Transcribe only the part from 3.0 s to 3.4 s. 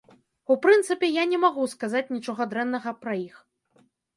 пра іх.